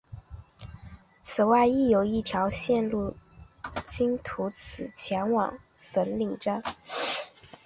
[1.21, 3.13] 此外亦有一条路线途
[3.87, 4.23] 经此
[4.87, 6.63] 处前往粉岭站。